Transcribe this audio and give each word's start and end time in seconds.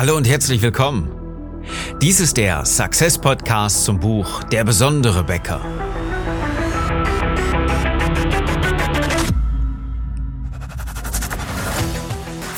Hallo 0.00 0.16
und 0.16 0.28
herzlich 0.28 0.62
willkommen. 0.62 1.10
Dies 2.00 2.20
ist 2.20 2.36
der 2.36 2.64
Success 2.64 3.18
Podcast 3.18 3.84
zum 3.84 3.98
Buch 3.98 4.44
Der 4.44 4.62
besondere 4.62 5.24
Bäcker. 5.24 5.60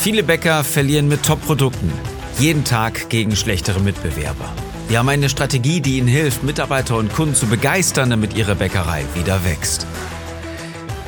Viele 0.00 0.22
Bäcker 0.22 0.62
verlieren 0.62 1.08
mit 1.08 1.22
Top-Produkten 1.22 1.90
jeden 2.38 2.64
Tag 2.64 3.08
gegen 3.08 3.34
schlechtere 3.34 3.80
Mitbewerber. 3.80 4.52
Wir 4.88 4.98
haben 4.98 5.08
eine 5.08 5.30
Strategie, 5.30 5.80
die 5.80 5.96
ihnen 5.96 6.08
hilft, 6.08 6.42
Mitarbeiter 6.42 6.98
und 6.98 7.10
Kunden 7.10 7.34
zu 7.34 7.46
begeistern, 7.46 8.10
damit 8.10 8.36
ihre 8.36 8.54
Bäckerei 8.54 9.06
wieder 9.14 9.46
wächst. 9.46 9.86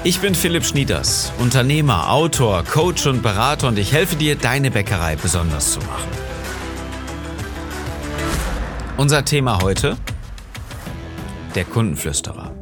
Ich 0.04 0.18
bin 0.18 0.34
Philipp 0.34 0.64
Schnieders, 0.64 1.32
Unternehmer, 1.38 2.10
Autor, 2.10 2.64
Coach 2.64 3.06
und 3.06 3.22
Berater 3.22 3.68
und 3.68 3.78
ich 3.78 3.92
helfe 3.92 4.16
dir, 4.16 4.34
deine 4.34 4.72
Bäckerei 4.72 5.14
besonders 5.14 5.74
zu 5.74 5.78
machen. 5.78 6.10
Unser 8.96 9.24
Thema 9.24 9.62
heute, 9.62 9.96
der 11.54 11.64
Kundenflüsterer. 11.64 12.52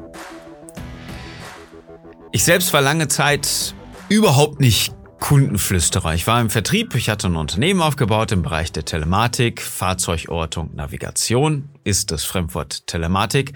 Ich 2.30 2.44
selbst 2.44 2.74
war 2.74 2.82
lange 2.82 3.08
Zeit 3.08 3.74
überhaupt 4.10 4.60
nicht 4.60 4.94
Kundenflüsterer. 5.18 6.12
Ich 6.12 6.26
war 6.26 6.42
im 6.42 6.50
Vertrieb, 6.50 6.94
ich 6.94 7.08
hatte 7.08 7.28
ein 7.28 7.36
Unternehmen 7.36 7.80
aufgebaut 7.80 8.32
im 8.32 8.42
Bereich 8.42 8.70
der 8.70 8.84
Telematik, 8.84 9.62
Fahrzeugortung, 9.62 10.74
Navigation, 10.74 11.70
ist 11.84 12.10
das 12.10 12.24
Fremdwort 12.24 12.86
Telematik. 12.86 13.54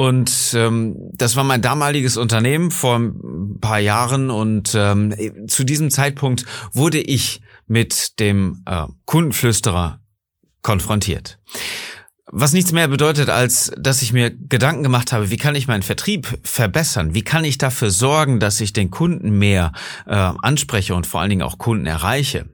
Und 0.00 0.54
ähm, 0.54 0.96
das 1.12 1.36
war 1.36 1.44
mein 1.44 1.60
damaliges 1.60 2.16
Unternehmen 2.16 2.70
vor 2.70 2.98
ein 2.98 3.58
paar 3.60 3.80
Jahren 3.80 4.30
und 4.30 4.74
ähm, 4.74 5.14
zu 5.46 5.62
diesem 5.62 5.90
Zeitpunkt 5.90 6.46
wurde 6.72 6.98
ich 6.98 7.42
mit 7.66 8.18
dem 8.18 8.62
äh, 8.64 8.86
Kundenflüsterer 9.04 10.00
konfrontiert. 10.62 11.38
Was 12.32 12.54
nichts 12.54 12.72
mehr 12.72 12.88
bedeutet, 12.88 13.28
als 13.28 13.72
dass 13.76 14.00
ich 14.00 14.14
mir 14.14 14.30
Gedanken 14.30 14.84
gemacht 14.84 15.12
habe, 15.12 15.28
wie 15.28 15.36
kann 15.36 15.54
ich 15.54 15.68
meinen 15.68 15.82
Vertrieb 15.82 16.38
verbessern? 16.44 17.12
Wie 17.12 17.22
kann 17.22 17.44
ich 17.44 17.58
dafür 17.58 17.90
sorgen, 17.90 18.40
dass 18.40 18.58
ich 18.62 18.72
den 18.72 18.90
Kunden 18.90 19.38
mehr 19.38 19.72
äh, 20.06 20.14
anspreche 20.14 20.94
und 20.94 21.06
vor 21.06 21.20
allen 21.20 21.28
Dingen 21.28 21.42
auch 21.42 21.58
Kunden 21.58 21.84
erreiche? 21.84 22.48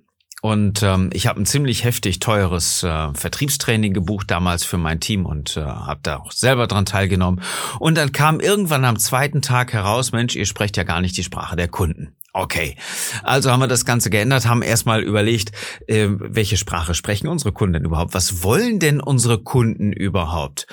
Und 0.46 0.84
ähm, 0.84 1.10
ich 1.12 1.26
habe 1.26 1.40
ein 1.40 1.44
ziemlich 1.44 1.82
heftig 1.82 2.20
teures 2.20 2.84
äh, 2.84 3.08
Vertriebstraining 3.14 3.92
gebucht 3.92 4.30
damals 4.30 4.62
für 4.62 4.78
mein 4.78 5.00
Team 5.00 5.26
und 5.26 5.56
äh, 5.56 5.62
habe 5.62 5.98
da 6.04 6.18
auch 6.18 6.30
selber 6.30 6.68
dran 6.68 6.86
teilgenommen. 6.86 7.42
Und 7.80 7.98
dann 7.98 8.12
kam 8.12 8.38
irgendwann 8.38 8.84
am 8.84 8.96
zweiten 8.96 9.42
Tag 9.42 9.72
heraus, 9.72 10.12
Mensch, 10.12 10.36
ihr 10.36 10.46
sprecht 10.46 10.76
ja 10.76 10.84
gar 10.84 11.00
nicht 11.00 11.16
die 11.16 11.24
Sprache 11.24 11.56
der 11.56 11.66
Kunden. 11.66 12.14
Okay, 12.32 12.76
also 13.24 13.50
haben 13.50 13.58
wir 13.58 13.66
das 13.66 13.84
Ganze 13.84 14.08
geändert, 14.08 14.46
haben 14.46 14.62
erstmal 14.62 15.02
überlegt, 15.02 15.50
äh, 15.88 16.06
welche 16.10 16.56
Sprache 16.56 16.94
sprechen 16.94 17.26
unsere 17.26 17.50
Kunden 17.50 17.84
überhaupt? 17.84 18.14
Was 18.14 18.44
wollen 18.44 18.78
denn 18.78 19.00
unsere 19.00 19.42
Kunden 19.42 19.92
überhaupt? 19.92 20.68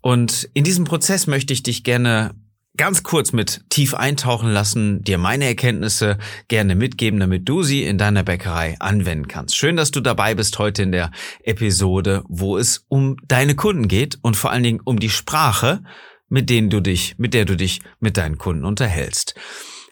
Und 0.00 0.48
in 0.54 0.64
diesem 0.64 0.86
Prozess 0.86 1.26
möchte 1.26 1.52
ich 1.52 1.62
dich 1.62 1.84
gerne 1.84 2.34
ganz 2.76 3.02
kurz 3.02 3.32
mit 3.32 3.62
tief 3.68 3.94
eintauchen 3.94 4.50
lassen, 4.50 5.02
dir 5.02 5.18
meine 5.18 5.44
Erkenntnisse 5.44 6.18
gerne 6.48 6.74
mitgeben, 6.74 7.20
damit 7.20 7.48
du 7.48 7.62
sie 7.62 7.84
in 7.84 7.98
deiner 7.98 8.22
Bäckerei 8.22 8.76
anwenden 8.80 9.28
kannst. 9.28 9.56
Schön, 9.56 9.76
dass 9.76 9.90
du 9.90 10.00
dabei 10.00 10.34
bist 10.34 10.58
heute 10.58 10.82
in 10.82 10.92
der 10.92 11.10
Episode, 11.44 12.24
wo 12.28 12.56
es 12.56 12.84
um 12.88 13.16
deine 13.28 13.54
Kunden 13.54 13.88
geht 13.88 14.18
und 14.22 14.36
vor 14.36 14.50
allen 14.50 14.62
Dingen 14.62 14.80
um 14.84 14.98
die 14.98 15.10
Sprache, 15.10 15.82
mit 16.28 16.48
denen 16.48 16.70
du 16.70 16.80
dich, 16.80 17.14
mit 17.18 17.34
der 17.34 17.44
du 17.44 17.56
dich 17.56 17.82
mit 18.00 18.16
deinen 18.16 18.38
Kunden 18.38 18.64
unterhältst. 18.64 19.34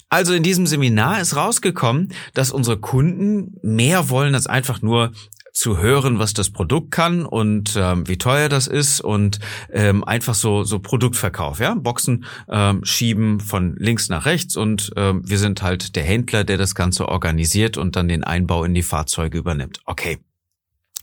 Also 0.09 0.33
in 0.34 0.42
diesem 0.42 0.67
Seminar 0.67 1.20
ist 1.20 1.37
rausgekommen, 1.37 2.12
dass 2.34 2.50
unsere 2.50 2.81
Kunden 2.81 3.56
mehr 3.62 4.09
wollen 4.09 4.34
als 4.34 4.48
einfach 4.48 4.83
nur 4.83 5.12
zu 5.53 5.79
hören, 5.79 6.19
was 6.19 6.34
das 6.34 6.51
Produkt 6.51 6.91
kann 6.91 7.25
und 7.27 7.77
ähm, 7.77 8.06
wie 8.09 8.19
teuer 8.19 8.48
das 8.48 8.67
ist 8.67 9.01
und 9.01 9.39
ähm, 9.73 10.05
einfach 10.05 10.34
so 10.34 10.65
so 10.65 10.79
Produktverkauf, 10.79 11.61
ja, 11.61 11.75
Boxen 11.75 12.25
ähm, 12.49 12.84
schieben 12.84 13.41
von 13.41 13.77
links 13.77 14.09
nach 14.09 14.27
rechts 14.27 14.56
und 14.56 14.93
ähm, 14.97 15.22
wir 15.25 15.38
sind 15.38 15.62
halt 15.62 15.97
der 15.97 16.05
Händler, 16.05 16.44
der 16.44 16.56
das 16.56 16.75
Ganze 16.75 17.09
organisiert 17.09 17.77
und 17.77 17.97
dann 17.97 18.09
den 18.09 18.25
Einbau 18.25 18.65
in 18.65 18.75
die 18.75 18.83
Fahrzeuge 18.83 19.38
übernimmt. 19.38 19.81
Okay, 19.84 20.19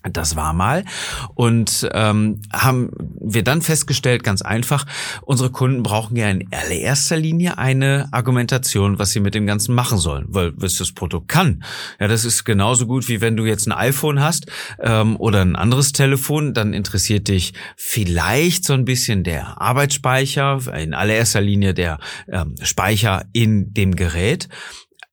das 0.10 0.36
war 0.36 0.54
mal. 0.54 0.84
Und 1.36 1.88
ähm, 1.94 2.42
haben 2.54 2.90
wir 3.20 3.44
dann 3.44 3.62
festgestellt, 3.62 4.24
ganz 4.24 4.42
einfach, 4.42 4.86
unsere 5.22 5.50
Kunden 5.50 5.84
brauchen 5.84 6.16
ja 6.16 6.30
in 6.30 6.48
allererster 6.52 7.18
Linie 7.18 7.58
eine 7.58 8.08
Argumentation, 8.12 9.00
was 9.00 9.12
sie 9.12 9.20
mit 9.20 9.36
dem 9.36 9.46
Ganzen 9.46 9.76
machen 9.76 9.98
sollen, 9.98 10.26
weil 10.30 10.54
was 10.56 10.76
das 10.76 10.92
Produkt 10.92 11.28
kann. 11.28 11.64
Ja, 12.00 12.08
das 12.08 12.26
ist 12.26 12.44
genauso 12.44 12.88
gut, 12.88 13.08
wie 13.08 13.22
wenn 13.22 13.38
du 13.38 13.46
jetzt 13.46 13.68
ein 13.68 13.72
iPhone 13.72 14.22
hast 14.22 14.48
ähm, 14.80 15.18
oder 15.18 15.42
ein 15.42 15.56
anderes 15.56 15.92
Telefon, 15.92 16.54
dann 16.54 16.74
interessiert 16.74 17.28
dich 17.28 17.54
vielleicht 17.76 18.66
so 18.66 18.74
ein 18.74 18.86
bisschen 18.86 19.24
der 19.24 19.62
Arbeitsspeicher, 19.62 20.60
in 20.78 20.94
allererster 20.94 21.42
Linie 21.42 21.74
der 21.74 22.00
ähm, 22.32 22.56
Speicher 22.62 23.26
in 23.34 23.74
dem 23.74 23.96
Gerät. 23.96 24.48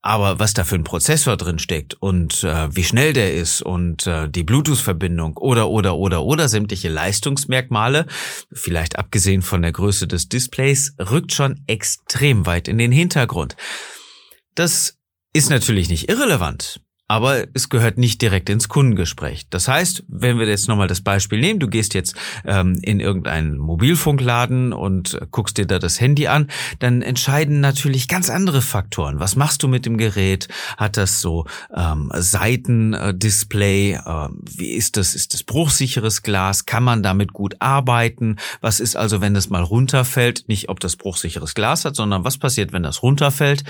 Aber 0.06 0.38
was 0.38 0.52
da 0.52 0.64
für 0.64 0.74
ein 0.74 0.84
Prozessor 0.84 1.38
drin 1.38 1.58
steckt 1.58 1.94
und 1.94 2.44
äh, 2.44 2.68
wie 2.76 2.84
schnell 2.84 3.14
der 3.14 3.32
ist 3.34 3.62
und 3.62 4.06
äh, 4.06 4.28
die 4.28 4.44
Bluetooth-Verbindung 4.44 5.38
oder 5.38 5.70
oder 5.70 5.96
oder 5.96 6.24
oder 6.24 6.50
sämtliche 6.50 6.90
Leistungsmerkmale, 6.90 8.04
vielleicht 8.52 8.98
abgesehen 8.98 9.40
von 9.40 9.62
der 9.62 9.72
Größe 9.72 10.06
des 10.06 10.28
Displays, 10.28 10.94
rückt 11.00 11.32
schon 11.32 11.62
extrem 11.68 12.44
weit 12.44 12.68
in 12.68 12.76
den 12.76 12.92
Hintergrund. 12.92 13.56
Das 14.54 14.98
ist 15.32 15.48
natürlich 15.48 15.88
nicht 15.88 16.10
irrelevant 16.10 16.83
aber 17.06 17.44
es 17.52 17.68
gehört 17.68 17.98
nicht 17.98 18.22
direkt 18.22 18.48
ins 18.48 18.68
Kundengespräch. 18.68 19.46
Das 19.50 19.68
heißt, 19.68 20.04
wenn 20.08 20.38
wir 20.38 20.46
jetzt 20.46 20.68
nochmal 20.68 20.88
das 20.88 21.02
Beispiel 21.02 21.38
nehmen, 21.38 21.60
du 21.60 21.68
gehst 21.68 21.92
jetzt 21.92 22.14
ähm, 22.46 22.78
in 22.82 22.98
irgendeinen 22.98 23.58
Mobilfunkladen 23.58 24.72
und 24.72 25.18
guckst 25.30 25.58
dir 25.58 25.66
da 25.66 25.78
das 25.78 26.00
Handy 26.00 26.28
an, 26.28 26.48
dann 26.78 27.02
entscheiden 27.02 27.60
natürlich 27.60 28.08
ganz 28.08 28.30
andere 28.30 28.62
Faktoren. 28.62 29.20
Was 29.20 29.36
machst 29.36 29.62
du 29.62 29.68
mit 29.68 29.84
dem 29.84 29.98
Gerät? 29.98 30.48
Hat 30.78 30.96
das 30.96 31.20
so 31.20 31.44
ähm, 31.76 32.10
Seitendisplay? 32.14 33.92
Äh, 33.94 34.28
wie 34.40 34.72
ist 34.72 34.96
das? 34.96 35.14
Ist 35.14 35.34
das 35.34 35.42
bruchsicheres 35.42 36.22
Glas? 36.22 36.64
Kann 36.64 36.84
man 36.84 37.02
damit 37.02 37.34
gut 37.34 37.56
arbeiten? 37.58 38.36
Was 38.62 38.80
ist 38.80 38.96
also, 38.96 39.20
wenn 39.20 39.34
das 39.34 39.50
mal 39.50 39.62
runterfällt? 39.62 40.48
Nicht, 40.48 40.70
ob 40.70 40.80
das 40.80 40.96
bruchsicheres 40.96 41.54
Glas 41.54 41.84
hat, 41.84 41.96
sondern 41.96 42.24
was 42.24 42.38
passiert, 42.38 42.72
wenn 42.72 42.82
das 42.82 43.02
runterfällt? 43.02 43.64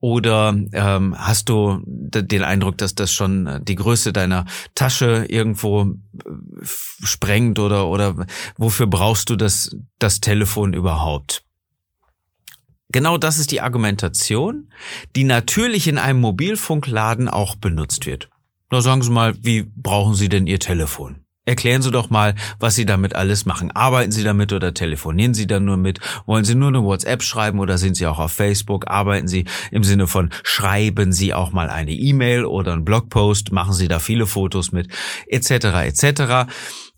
Oder 0.00 0.54
ähm, 0.72 1.14
hast 1.16 1.48
du 1.48 1.80
den 1.86 2.42
Eindruck, 2.42 2.76
dass 2.78 2.94
das 2.94 3.12
schon 3.12 3.46
äh, 3.46 3.60
die 3.62 3.76
Größe 3.76 4.12
deiner 4.12 4.44
Tasche 4.74 5.24
irgendwo 5.28 5.82
äh, 5.84 6.62
sprengt 6.62 7.58
oder 7.58 7.88
oder 7.88 8.26
wofür 8.58 8.86
brauchst 8.86 9.30
du 9.30 9.36
das 9.36 9.74
das 9.98 10.20
Telefon 10.20 10.74
überhaupt? 10.74 11.44
Genau 12.90 13.18
das 13.18 13.38
ist 13.38 13.50
die 13.50 13.60
Argumentation, 13.60 14.70
die 15.16 15.24
natürlich 15.24 15.88
in 15.88 15.98
einem 15.98 16.20
Mobilfunkladen 16.20 17.28
auch 17.28 17.56
benutzt 17.56 18.06
wird. 18.06 18.28
Na 18.70 18.80
sagen 18.80 19.02
Sie 19.02 19.10
mal, 19.10 19.34
wie 19.42 19.64
brauchen 19.64 20.14
Sie 20.14 20.28
denn 20.28 20.46
Ihr 20.46 20.60
Telefon? 20.60 21.25
Erklären 21.48 21.80
Sie 21.80 21.92
doch 21.92 22.10
mal, 22.10 22.34
was 22.58 22.74
Sie 22.74 22.86
damit 22.86 23.14
alles 23.14 23.46
machen. 23.46 23.70
Arbeiten 23.70 24.10
Sie 24.10 24.24
damit 24.24 24.52
oder 24.52 24.74
telefonieren 24.74 25.32
Sie 25.32 25.46
dann 25.46 25.64
nur 25.64 25.76
mit? 25.76 26.00
Wollen 26.26 26.44
Sie 26.44 26.56
nur 26.56 26.68
eine 26.68 26.82
WhatsApp 26.82 27.22
schreiben 27.22 27.60
oder 27.60 27.78
sind 27.78 27.96
Sie 27.96 28.08
auch 28.08 28.18
auf 28.18 28.32
Facebook? 28.32 28.88
Arbeiten 28.88 29.28
Sie 29.28 29.44
im 29.70 29.84
Sinne 29.84 30.08
von 30.08 30.30
schreiben 30.42 31.12
Sie 31.12 31.32
auch 31.32 31.52
mal 31.52 31.70
eine 31.70 31.92
E-Mail 31.92 32.46
oder 32.46 32.72
einen 32.72 32.84
Blogpost? 32.84 33.52
Machen 33.52 33.74
Sie 33.74 33.86
da 33.86 34.00
viele 34.00 34.26
Fotos 34.26 34.72
mit? 34.72 34.88
Etc. 35.28 35.50
etc. 35.50 36.50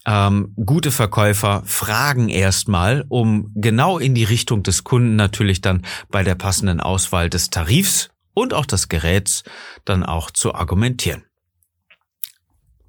Ähm, 0.07 0.55
gute 0.57 0.93
Verkäufer 0.93 1.63
fragen 1.67 2.31
erstmal, 2.31 3.05
um 3.11 3.53
genau 3.55 3.99
in 3.99 4.15
die 4.15 4.25
Richtung 4.25 4.63
des 4.63 4.83
Kunden 4.83 5.15
natürlich 5.17 5.61
dann 5.61 5.83
bei 6.11 6.23
der 6.23 6.37
passenden 6.37 6.81
Auswahl 6.81 7.29
des 7.29 7.51
Tarifs 7.51 8.09
und 8.33 8.55
auch 8.55 8.65
des 8.65 8.89
Geräts 8.89 9.43
dann 9.85 10.05
auch 10.05 10.31
zu 10.31 10.55
argumentieren. 10.55 11.28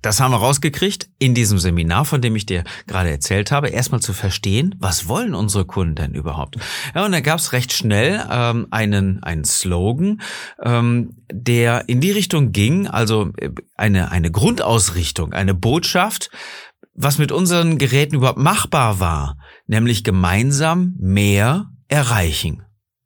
Das 0.02 0.22
haben 0.22 0.32
wir 0.32 0.38
rausgekriegt 0.38 1.10
in 1.20 1.34
diesem 1.34 1.60
Seminar, 1.60 2.06
von 2.06 2.22
dem 2.22 2.36
ich 2.36 2.46
dir 2.46 2.64
gerade 2.88 3.10
erzählt 3.10 3.52
habe, 3.52 3.70
erstmal 3.70 4.00
zu 4.00 4.14
verstehen, 4.14 4.76
was 4.80 5.10
wollen 5.10 5.36
unsere 5.36 5.66
Kunden 5.66 5.96
denn 5.96 6.14
überhaupt? 6.14 6.56
Ja, 6.96 7.06
und 7.06 7.12
da 7.12 7.20
gab 7.20 7.40
es 7.40 7.52
recht 7.52 7.74
schnell 7.74 8.26
ähm, 8.32 8.68
einen, 8.72 9.22
einen 9.24 9.44
Slogan, 9.44 10.22
ähm, 10.64 11.18
der 11.32 11.90
in 11.90 12.00
die 12.00 12.12
Richtung 12.12 12.54
ging, 12.54 12.88
also 12.88 13.32
äh, 13.38 13.50
eine, 13.76 14.12
eine 14.12 14.32
Grundausrichtung, 14.32 15.34
eine 15.34 15.54
Botschaft, 15.54 16.30
was 16.94 17.18
mit 17.18 17.32
unseren 17.34 17.78
Geräten 17.78 18.16
überhaupt 18.16 18.40
machbar 18.40 19.02
war, 19.02 19.38
nämlich 19.68 20.06
gemeinsam 20.06 20.96
mehr 20.98 21.72
erreichen. 21.90 22.64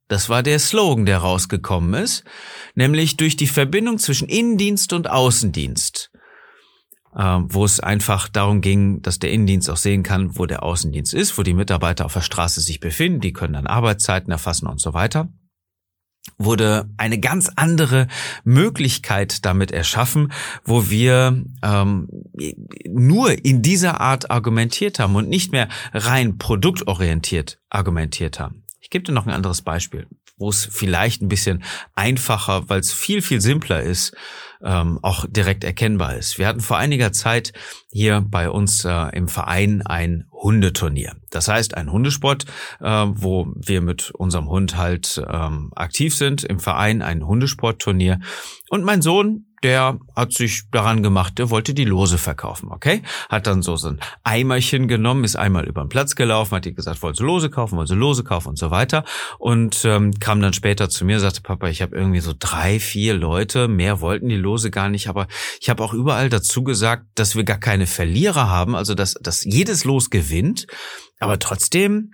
Das 0.09 0.29
war 0.29 0.43
der 0.43 0.59
Slogan, 0.59 1.07
der 1.07 1.19
rausgekommen 1.19 1.95
ist, 1.95 2.23
nämlich 2.75 3.17
durch 3.17 3.35
die 3.35 3.47
Verbindung 3.47 3.97
zwischen 3.97 4.27
Innendienst 4.27 4.93
und 4.93 5.09
Außendienst 5.09 6.11
wo 7.15 7.63
es 7.65 7.79
einfach 7.79 8.27
darum 8.27 8.61
ging, 8.61 9.01
dass 9.01 9.19
der 9.19 9.31
Innendienst 9.31 9.69
auch 9.69 9.77
sehen 9.77 10.03
kann, 10.03 10.37
wo 10.37 10.45
der 10.45 10.63
Außendienst 10.63 11.13
ist, 11.13 11.37
wo 11.37 11.43
die 11.43 11.53
Mitarbeiter 11.53 12.05
auf 12.05 12.13
der 12.13 12.21
Straße 12.21 12.61
sich 12.61 12.79
befinden. 12.79 13.21
Die 13.21 13.33
können 13.33 13.53
dann 13.53 13.67
Arbeitszeiten 13.67 14.31
erfassen 14.31 14.67
und 14.67 14.81
so 14.81 14.93
weiter. 14.93 15.29
wurde 16.37 16.89
eine 16.97 17.19
ganz 17.19 17.51
andere 17.55 18.07
Möglichkeit 18.43 19.45
damit 19.45 19.71
erschaffen, 19.71 20.31
wo 20.63 20.89
wir 20.89 21.43
ähm, 21.61 22.07
nur 22.87 23.45
in 23.45 23.61
dieser 23.61 23.99
Art 23.99 24.31
argumentiert 24.31 24.99
haben 24.99 25.15
und 25.15 25.27
nicht 25.29 25.51
mehr 25.51 25.67
rein 25.93 26.37
produktorientiert 26.37 27.59
argumentiert 27.69 28.39
haben. 28.39 28.63
Ich 28.79 28.89
gebe 28.89 29.03
dir 29.03 29.11
noch 29.11 29.25
ein 29.25 29.33
anderes 29.33 29.61
Beispiel, 29.61 30.07
wo 30.37 30.49
es 30.49 30.65
vielleicht 30.65 31.21
ein 31.21 31.29
bisschen 31.29 31.63
einfacher, 31.93 32.69
weil 32.69 32.79
es 32.79 32.93
viel, 32.93 33.21
viel 33.21 33.41
simpler 33.41 33.81
ist, 33.81 34.15
ähm, 34.63 34.99
auch 35.01 35.25
direkt 35.29 35.63
erkennbar 35.63 36.15
ist. 36.15 36.37
Wir 36.37 36.47
hatten 36.47 36.61
vor 36.61 36.77
einiger 36.77 37.11
Zeit 37.11 37.53
hier 37.91 38.21
bei 38.21 38.49
uns 38.49 38.85
äh, 38.85 39.15
im 39.15 39.27
Verein 39.27 39.81
ein 39.85 40.25
Hundeturnier. 40.31 41.15
Das 41.29 41.47
heißt, 41.47 41.75
ein 41.75 41.91
Hundesport, 41.91 42.45
äh, 42.79 42.87
wo 42.87 43.47
wir 43.55 43.81
mit 43.81 44.11
unserem 44.11 44.49
Hund 44.49 44.77
halt 44.77 45.21
ähm, 45.29 45.71
aktiv 45.75 46.15
sind, 46.15 46.43
im 46.43 46.59
Verein 46.59 47.01
ein 47.01 47.25
Hundesportturnier. 47.25 48.19
Und 48.69 48.83
mein 48.83 49.01
Sohn, 49.01 49.45
der 49.63 49.97
hat 50.15 50.33
sich 50.33 50.63
daran 50.71 51.01
gemacht, 51.01 51.39
der 51.39 51.49
wollte 51.49 51.73
die 51.73 51.85
Lose 51.85 52.17
verkaufen, 52.17 52.69
okay? 52.69 53.01
Hat 53.29 53.47
dann 53.47 53.61
so 53.61 53.77
so 53.77 53.87
ein 53.87 53.99
Eimerchen 54.23 54.87
genommen, 54.87 55.23
ist 55.23 55.37
einmal 55.37 55.65
über 55.65 55.81
den 55.81 55.89
Platz 55.89 56.15
gelaufen, 56.15 56.55
hat 56.55 56.65
die 56.65 56.73
gesagt, 56.73 57.01
wollen 57.01 57.15
Sie 57.15 57.23
Lose 57.23 57.49
kaufen, 57.49 57.77
wollen 57.77 57.87
Sie 57.87 57.95
Lose 57.95 58.23
kaufen 58.23 58.49
und 58.49 58.57
so 58.57 58.71
weiter. 58.71 59.05
Und 59.39 59.85
ähm, 59.85 60.19
kam 60.19 60.41
dann 60.41 60.53
später 60.53 60.89
zu 60.89 61.05
mir, 61.05 61.19
sagte, 61.19 61.41
Papa, 61.41 61.69
ich 61.69 61.81
habe 61.81 61.95
irgendwie 61.95 62.19
so 62.19 62.33
drei, 62.37 62.79
vier 62.79 63.13
Leute, 63.13 63.67
mehr 63.67 64.01
wollten 64.01 64.27
die 64.27 64.35
Lose 64.35 64.52
gar 64.71 64.89
nicht, 64.89 65.07
aber 65.07 65.27
ich 65.59 65.69
habe 65.69 65.83
auch 65.83 65.93
überall 65.93 66.29
dazu 66.29 66.63
gesagt, 66.63 67.05
dass 67.15 67.35
wir 67.35 67.43
gar 67.43 67.59
keine 67.59 67.87
Verlierer 67.87 68.49
haben, 68.49 68.75
also 68.75 68.95
dass, 68.95 69.13
dass 69.15 69.43
jedes 69.43 69.83
Los 69.83 70.09
gewinnt, 70.09 70.67
aber 71.19 71.39
trotzdem 71.39 72.11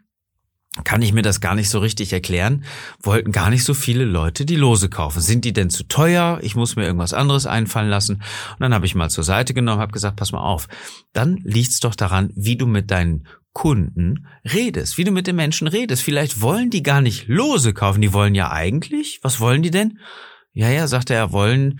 kann 0.83 1.01
ich 1.01 1.13
mir 1.13 1.24
das 1.24 1.41
gar 1.41 1.56
nicht 1.56 1.69
so 1.69 1.80
richtig 1.80 2.13
erklären, 2.13 2.63
wollten 3.01 3.31
gar 3.31 3.50
nicht 3.50 3.63
so 3.63 3.74
viele 3.74 4.06
Leute 4.06 4.45
die 4.45 4.56
Lose 4.56 4.88
kaufen. 4.88 5.19
Sind 5.19 5.44
die 5.44 5.51
denn 5.51 5.69
zu 5.69 5.83
teuer? 5.83 6.39
Ich 6.41 6.56
muss 6.56 6.75
mir 6.75 6.86
irgendwas 6.86 7.13
anderes 7.13 7.47
einfallen 7.47 7.89
lassen. 7.89 8.15
Und 8.15 8.59
dann 8.59 8.74
habe 8.74 8.86
ich 8.86 8.95
mal 8.95 9.09
zur 9.09 9.24
Seite 9.24 9.53
genommen, 9.53 9.81
habe 9.81 9.91
gesagt, 9.91 10.18
pass 10.18 10.31
mal 10.31 10.39
auf, 10.39 10.68
dann 11.12 11.38
liegt's 11.44 11.80
doch 11.80 11.95
daran, 11.95 12.31
wie 12.36 12.56
du 12.56 12.68
mit 12.68 12.91
deinen 12.91 13.27
Kunden 13.53 14.27
redest, 14.45 14.97
wie 14.97 15.03
du 15.03 15.12
mit 15.12 15.27
den 15.27 15.36
Menschen 15.36 15.68
redest. 15.68 16.03
Vielleicht 16.03 16.39
wollen 16.39 16.69
die 16.69 16.83
gar 16.83 17.01
nicht 17.01 17.27
Lose 17.27 17.74
kaufen, 17.74 18.01
die 18.01 18.13
wollen 18.13 18.36
ja 18.36 18.51
eigentlich, 18.51 19.19
was 19.24 19.39
wollen 19.39 19.63
die 19.63 19.71
denn? 19.71 20.00
Ja, 20.53 20.69
ja, 20.69 20.88
sagte 20.88 21.13
er, 21.13 21.31
wollen, 21.31 21.80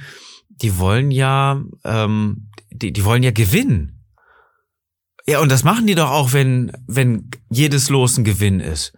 die 0.61 0.77
wollen 0.77 1.11
ja, 1.11 1.61
ähm, 1.83 2.50
die, 2.71 2.91
die 2.91 3.06
wollen 3.06 3.23
ja 3.23 3.31
gewinnen. 3.31 4.06
Ja, 5.25 5.39
und 5.41 5.51
das 5.51 5.63
machen 5.63 5.88
die 5.88 5.95
doch 5.95 6.09
auch, 6.09 6.33
wenn, 6.33 6.71
wenn 6.88 7.29
jedes 7.50 7.89
Los 7.89 8.17
ein 8.17 8.23
Gewinn 8.23 8.59
ist. 8.59 8.94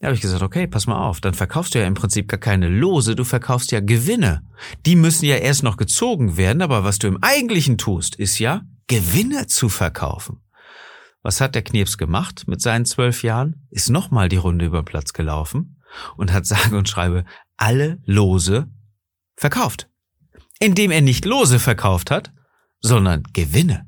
Da 0.00 0.08
habe 0.08 0.14
ich 0.14 0.20
gesagt, 0.20 0.42
okay, 0.42 0.66
pass 0.66 0.86
mal 0.86 0.98
auf, 0.98 1.20
dann 1.20 1.32
verkaufst 1.32 1.74
du 1.74 1.78
ja 1.78 1.86
im 1.86 1.94
Prinzip 1.94 2.28
gar 2.28 2.40
keine 2.40 2.68
Lose, 2.68 3.16
du 3.16 3.24
verkaufst 3.24 3.72
ja 3.72 3.80
Gewinne. 3.80 4.42
Die 4.84 4.96
müssen 4.96 5.24
ja 5.24 5.36
erst 5.36 5.62
noch 5.62 5.76
gezogen 5.76 6.36
werden, 6.36 6.60
aber 6.60 6.84
was 6.84 6.98
du 6.98 7.06
im 7.06 7.18
Eigentlichen 7.22 7.78
tust, 7.78 8.14
ist 8.16 8.38
ja, 8.38 8.62
Gewinne 8.88 9.46
zu 9.46 9.68
verkaufen. 9.68 10.42
Was 11.22 11.40
hat 11.40 11.54
der 11.54 11.62
Knirps 11.62 11.98
gemacht 11.98 12.44
mit 12.46 12.60
seinen 12.60 12.84
zwölf 12.84 13.22
Jahren? 13.22 13.66
Ist 13.70 13.88
nochmal 13.88 14.28
die 14.28 14.36
Runde 14.36 14.66
über 14.66 14.82
den 14.82 14.84
Platz 14.84 15.12
gelaufen 15.12 15.82
und 16.16 16.32
hat 16.32 16.46
sage 16.46 16.76
und 16.76 16.88
schreibe 16.88 17.24
alle 17.56 17.98
Lose 18.04 18.68
verkauft. 19.36 19.88
Indem 20.58 20.90
er 20.90 21.00
nicht 21.00 21.24
Lose 21.24 21.58
verkauft 21.58 22.10
hat, 22.10 22.32
sondern 22.80 23.22
Gewinne. 23.32 23.86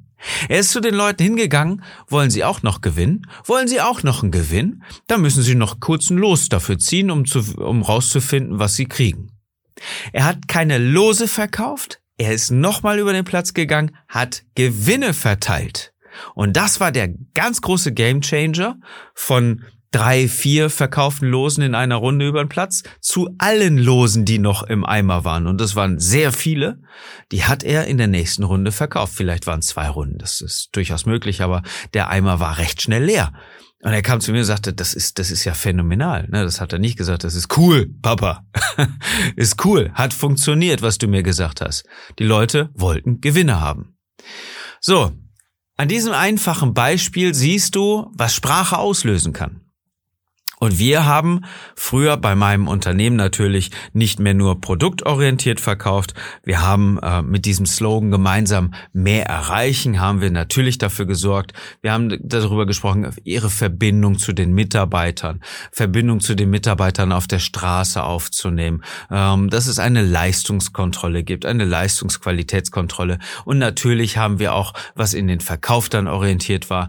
Er 0.48 0.58
ist 0.58 0.70
zu 0.70 0.80
den 0.80 0.94
Leuten 0.94 1.22
hingegangen, 1.22 1.82
wollen 2.08 2.30
sie 2.30 2.44
auch 2.44 2.62
noch 2.62 2.80
gewinnen? 2.80 3.26
Wollen 3.44 3.68
sie 3.68 3.80
auch 3.80 4.02
noch 4.02 4.22
einen 4.22 4.32
Gewinn? 4.32 4.82
Dann 5.06 5.20
müssen 5.20 5.42
sie 5.42 5.54
noch 5.54 5.80
kurz 5.80 6.10
ein 6.10 6.18
Los 6.18 6.48
dafür 6.48 6.78
ziehen, 6.78 7.10
um, 7.10 7.24
zu, 7.24 7.40
um 7.56 7.82
rauszufinden, 7.82 8.58
was 8.58 8.74
sie 8.74 8.86
kriegen. 8.86 9.30
Er 10.12 10.24
hat 10.24 10.48
keine 10.48 10.78
Lose 10.78 11.28
verkauft, 11.28 12.00
er 12.16 12.32
ist 12.32 12.50
nochmal 12.50 12.98
über 12.98 13.12
den 13.12 13.24
Platz 13.24 13.54
gegangen, 13.54 13.96
hat 14.08 14.42
Gewinne 14.56 15.14
verteilt. 15.14 15.92
Und 16.34 16.56
das 16.56 16.80
war 16.80 16.90
der 16.90 17.14
ganz 17.34 17.60
große 17.60 17.92
Gamechanger 17.92 18.80
von 19.14 19.64
drei, 19.90 20.28
vier 20.28 20.70
verkauften 20.70 21.28
Losen 21.28 21.62
in 21.62 21.74
einer 21.74 21.96
Runde 21.96 22.26
über 22.26 22.44
den 22.44 22.48
Platz 22.48 22.82
zu 23.00 23.34
allen 23.38 23.78
Losen, 23.78 24.24
die 24.24 24.38
noch 24.38 24.62
im 24.62 24.84
Eimer 24.84 25.24
waren. 25.24 25.46
Und 25.46 25.60
das 25.60 25.76
waren 25.76 25.98
sehr 25.98 26.32
viele. 26.32 26.80
Die 27.32 27.44
hat 27.44 27.62
er 27.62 27.86
in 27.86 27.98
der 27.98 28.06
nächsten 28.06 28.44
Runde 28.44 28.72
verkauft. 28.72 29.14
Vielleicht 29.14 29.46
waren 29.46 29.62
zwei 29.62 29.88
Runden. 29.88 30.18
Das 30.18 30.40
ist 30.40 30.68
durchaus 30.72 31.06
möglich, 31.06 31.42
aber 31.42 31.62
der 31.94 32.08
Eimer 32.10 32.40
war 32.40 32.58
recht 32.58 32.82
schnell 32.82 33.04
leer. 33.04 33.32
Und 33.80 33.92
er 33.92 34.02
kam 34.02 34.20
zu 34.20 34.32
mir 34.32 34.38
und 34.38 34.44
sagte, 34.44 34.72
das 34.72 34.92
ist, 34.92 35.20
das 35.20 35.30
ist 35.30 35.44
ja 35.44 35.54
phänomenal. 35.54 36.28
Ne, 36.30 36.42
das 36.42 36.60
hat 36.60 36.72
er 36.72 36.80
nicht 36.80 36.98
gesagt, 36.98 37.22
das 37.22 37.36
ist 37.36 37.56
cool, 37.56 37.88
Papa. 38.02 38.44
ist 39.36 39.64
cool, 39.64 39.92
hat 39.94 40.12
funktioniert, 40.12 40.82
was 40.82 40.98
du 40.98 41.06
mir 41.06 41.22
gesagt 41.22 41.60
hast. 41.60 41.84
Die 42.18 42.24
Leute 42.24 42.70
wollten 42.74 43.20
Gewinne 43.20 43.60
haben. 43.60 43.96
So, 44.80 45.12
an 45.76 45.86
diesem 45.86 46.12
einfachen 46.12 46.74
Beispiel 46.74 47.34
siehst 47.34 47.76
du, 47.76 48.10
was 48.14 48.34
Sprache 48.34 48.78
auslösen 48.78 49.32
kann. 49.32 49.67
Und 50.58 50.78
wir 50.78 51.06
haben 51.06 51.44
früher 51.76 52.16
bei 52.16 52.34
meinem 52.34 52.68
Unternehmen 52.68 53.16
natürlich 53.16 53.70
nicht 53.92 54.18
mehr 54.18 54.34
nur 54.34 54.60
produktorientiert 54.60 55.60
verkauft. 55.60 56.14
Wir 56.42 56.62
haben 56.62 56.98
äh, 56.98 57.22
mit 57.22 57.44
diesem 57.44 57.66
Slogan 57.66 58.10
gemeinsam 58.10 58.74
mehr 58.92 59.26
erreichen, 59.26 60.00
haben 60.00 60.20
wir 60.20 60.30
natürlich 60.30 60.78
dafür 60.78 61.06
gesorgt. 61.06 61.52
Wir 61.80 61.92
haben 61.92 62.18
darüber 62.22 62.66
gesprochen, 62.66 63.10
ihre 63.24 63.50
Verbindung 63.50 64.18
zu 64.18 64.32
den 64.32 64.52
Mitarbeitern, 64.52 65.40
Verbindung 65.70 66.20
zu 66.20 66.34
den 66.34 66.50
Mitarbeitern 66.50 67.12
auf 67.12 67.26
der 67.26 67.38
Straße 67.38 68.02
aufzunehmen, 68.02 68.82
ähm, 69.10 69.50
dass 69.50 69.66
es 69.66 69.78
eine 69.78 70.02
Leistungskontrolle 70.02 71.22
gibt, 71.22 71.46
eine 71.46 71.64
Leistungsqualitätskontrolle. 71.64 73.18
Und 73.44 73.58
natürlich 73.58 74.16
haben 74.16 74.38
wir 74.38 74.54
auch, 74.54 74.74
was 74.94 75.14
in 75.14 75.28
den 75.28 75.40
Verkauf 75.40 75.88
dann 75.88 76.08
orientiert 76.08 76.70
war, 76.70 76.88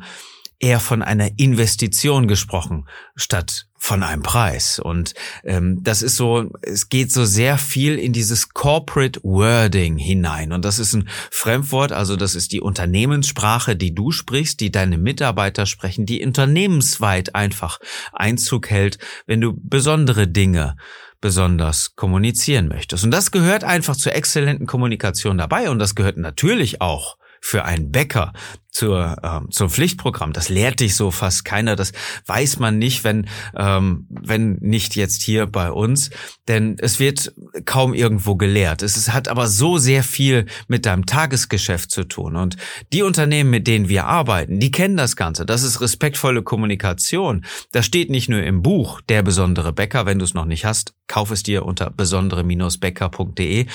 eher 0.60 0.80
von 0.80 1.02
einer 1.02 1.30
Investition 1.38 2.28
gesprochen, 2.28 2.88
statt 3.16 3.68
von 3.78 4.04
einem 4.04 4.22
Preis. 4.22 4.78
Und 4.78 5.14
ähm, 5.46 5.82
das 5.82 6.02
ist 6.02 6.18
so, 6.18 6.52
es 6.62 6.90
geht 6.90 7.14
so 7.14 7.24
sehr 7.24 7.58
viel 7.58 7.98
in 7.98 8.12
dieses 8.12 8.50
Corporate 8.50 9.22
Wording 9.24 9.98
hinein. 9.98 10.52
Und 10.52 10.66
das 10.66 10.80
ist 10.80 10.94
ein 10.94 11.08
Fremdwort, 11.32 11.94
also 11.94 12.18
das 12.18 12.36
ist 12.36 12.52
die 12.52 12.60
Unternehmenssprache, 12.60 13.78
die 13.78 13.96
du 13.96 14.12
sprichst, 14.12 14.60
die 14.60 14.72
deine 14.72 14.98
Mitarbeiter 14.98 15.66
sprechen, 15.66 16.06
die 16.06 16.24
unternehmensweit 16.26 17.36
einfach 17.36 17.80
Einzug 18.12 18.70
hält, 18.70 18.98
wenn 19.26 19.40
du 19.40 19.54
besondere 19.56 20.28
Dinge 20.28 20.76
besonders 21.22 21.96
kommunizieren 21.96 22.68
möchtest. 22.68 23.04
Und 23.04 23.12
das 23.12 23.32
gehört 23.32 23.64
einfach 23.64 23.96
zur 23.96 24.14
exzellenten 24.14 24.68
Kommunikation 24.68 25.38
dabei. 25.38 25.70
Und 25.70 25.80
das 25.80 25.96
gehört 25.96 26.18
natürlich 26.18 26.82
auch 26.82 27.18
für 27.42 27.66
einen 27.66 27.92
Bäcker 27.92 28.34
zur, 28.72 29.18
ähm, 29.24 29.52
zum 29.52 29.70
Pflichtprogramm. 29.70 30.32
Das 30.32 30.50
lehrt 30.50 30.80
dich 30.80 30.96
so 30.96 31.12
fast 31.12 31.44
keiner. 31.44 31.76
Das 31.76 31.92
weiß 32.28 32.60
man 32.60 32.78
nicht, 32.78 33.04
wenn, 33.04 33.28
ähm, 33.56 34.06
wenn 34.10 34.54
nicht 34.62 34.96
jetzt 34.96 35.22
hier 35.24 35.48
bei 35.48 35.72
uns. 35.72 36.12
Denn 36.48 36.78
es 36.80 37.00
wird 37.00 37.34
kaum 37.66 37.94
irgendwo 37.94 38.36
gelehrt. 38.36 38.84
Es, 38.84 38.96
es 38.96 39.12
hat 39.12 39.28
aber 39.28 39.48
so 39.48 39.78
sehr 39.78 40.04
viel 40.04 40.46
mit 40.68 40.86
deinem 40.86 41.06
Tagesgeschäft 41.06 41.92
zu 41.92 42.04
tun. 42.04 42.36
Und 42.36 42.58
die 42.94 43.02
Unternehmen, 43.02 43.50
mit 43.50 43.68
denen 43.68 43.90
wir 43.90 44.06
arbeiten, 44.06 44.60
die 44.60 44.72
kennen 44.72 44.98
das 44.98 45.16
Ganze. 45.16 45.46
Das 45.46 45.64
ist 45.64 45.82
respektvolle 45.82 46.44
Kommunikation. 46.44 47.46
Das 47.72 47.86
steht 47.86 48.10
nicht 48.10 48.30
nur 48.30 48.44
im 48.44 48.62
Buch, 48.62 49.02
der 49.02 49.24
besondere 49.24 49.74
Bäcker. 49.74 50.06
Wenn 50.06 50.20
du 50.20 50.26
es 50.26 50.34
noch 50.34 50.46
nicht 50.46 50.66
hast, 50.66 50.94
kauf 51.08 51.32
es 51.32 51.44
dir 51.44 51.66
unter 51.66 51.90
besondere-bäcker.de. 51.90 53.66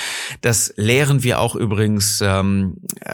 Das 0.40 0.72
lehren 0.76 1.24
wir 1.24 1.40
auch 1.40 1.56
übrigens 1.56 2.22
ähm, 2.24 2.76
äh, 3.00 3.10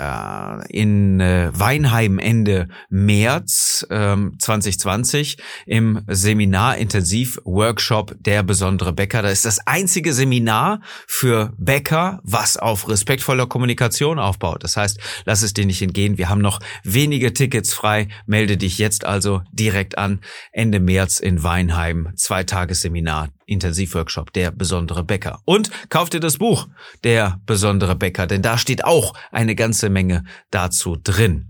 in 0.68 1.20
äh, 1.20 1.50
Weinheim 1.52 2.18
Ende 2.18 2.68
März 2.88 3.86
ähm, 3.90 4.36
2020 4.38 5.38
im 5.66 6.02
Seminar 6.06 6.76
Intensiv 6.76 7.38
Workshop 7.44 8.14
Der 8.20 8.42
besondere 8.42 8.92
Bäcker. 8.92 9.22
Da 9.22 9.30
ist 9.30 9.44
das 9.44 9.66
einzige 9.66 10.12
Seminar 10.12 10.80
für 11.06 11.52
Bäcker, 11.58 12.20
was 12.22 12.56
auf 12.56 12.88
respektvoller 12.88 13.46
Kommunikation 13.46 14.18
aufbaut. 14.18 14.64
Das 14.64 14.76
heißt, 14.76 14.98
lass 15.24 15.42
es 15.42 15.54
dir 15.54 15.66
nicht 15.66 15.82
entgehen. 15.82 16.18
Wir 16.18 16.28
haben 16.28 16.40
noch 16.40 16.60
wenige 16.84 17.32
Tickets 17.32 17.72
frei. 17.72 18.08
Melde 18.26 18.56
dich 18.56 18.78
jetzt 18.78 19.04
also 19.04 19.42
direkt 19.52 19.98
an. 19.98 20.20
Ende 20.52 20.80
März 20.80 21.20
in 21.20 21.42
Weinheim. 21.42 22.12
Zwei 22.16 22.44
Tagesseminar 22.44 23.28
Intensivworkshop, 23.50 24.32
der 24.32 24.50
besondere 24.50 25.04
Bäcker. 25.04 25.40
Und 25.44 25.70
kauf 25.90 26.08
dir 26.08 26.20
das 26.20 26.38
Buch, 26.38 26.68
der 27.04 27.40
besondere 27.46 27.96
Bäcker, 27.96 28.26
denn 28.26 28.42
da 28.42 28.56
steht 28.56 28.84
auch 28.84 29.14
eine 29.30 29.54
ganze 29.54 29.90
Menge 29.90 30.24
dazu 30.50 30.96
drin. 30.96 31.49